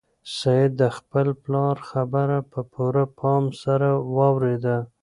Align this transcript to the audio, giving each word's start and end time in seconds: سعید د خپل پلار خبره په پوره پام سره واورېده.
سعید 0.37 0.71
د 0.81 0.83
خپل 0.97 1.27
پلار 1.43 1.75
خبره 1.89 2.37
په 2.51 2.59
پوره 2.71 3.03
پام 3.19 3.43
سره 3.63 3.89
واورېده. 4.15 4.77